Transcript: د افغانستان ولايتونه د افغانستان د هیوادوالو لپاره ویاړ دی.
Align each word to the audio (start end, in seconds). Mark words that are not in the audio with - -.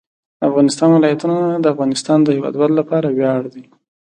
د 0.39 0.41
افغانستان 0.49 0.89
ولايتونه 0.93 1.35
د 1.63 1.65
افغانستان 1.73 2.17
د 2.23 2.27
هیوادوالو 2.35 2.77
لپاره 2.81 3.07
ویاړ 3.15 3.41
دی. 3.53 3.63